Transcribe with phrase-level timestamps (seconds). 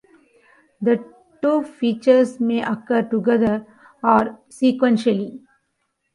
[0.81, 1.05] The
[1.43, 3.67] two features may occur together
[4.01, 5.43] or sequentially.